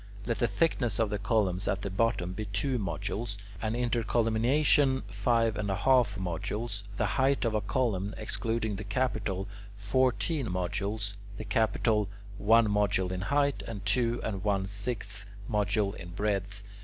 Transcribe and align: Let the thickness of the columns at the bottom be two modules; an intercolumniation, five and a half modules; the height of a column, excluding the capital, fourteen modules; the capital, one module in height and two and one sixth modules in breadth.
Let 0.25 0.39
the 0.39 0.47
thickness 0.47 0.97
of 0.97 1.11
the 1.11 1.19
columns 1.19 1.67
at 1.67 1.83
the 1.83 1.91
bottom 1.91 2.33
be 2.33 2.45
two 2.45 2.79
modules; 2.79 3.37
an 3.61 3.75
intercolumniation, 3.75 5.03
five 5.09 5.55
and 5.55 5.69
a 5.69 5.75
half 5.75 6.17
modules; 6.17 6.81
the 6.97 7.05
height 7.05 7.45
of 7.45 7.53
a 7.53 7.61
column, 7.61 8.15
excluding 8.17 8.77
the 8.77 8.83
capital, 8.83 9.47
fourteen 9.75 10.47
modules; 10.47 11.13
the 11.35 11.45
capital, 11.45 12.09
one 12.39 12.67
module 12.67 13.11
in 13.11 13.21
height 13.21 13.61
and 13.67 13.85
two 13.85 14.19
and 14.23 14.43
one 14.43 14.65
sixth 14.65 15.27
modules 15.47 15.93
in 15.97 16.09
breadth. 16.09 16.63